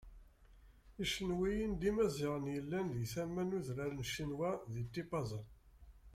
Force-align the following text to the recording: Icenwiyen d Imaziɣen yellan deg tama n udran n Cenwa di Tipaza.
Icenwiyen 1.03 1.73
d 1.79 1.81
Imaziɣen 1.89 2.45
yellan 2.55 2.87
deg 2.95 3.09
tama 3.13 3.43
n 3.43 3.55
udran 3.57 3.93
n 4.03 4.07
Cenwa 4.13 4.51
di 4.71 4.83
Tipaza. 4.93 5.41